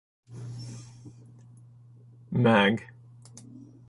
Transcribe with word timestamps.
Mag. 2.31 2.75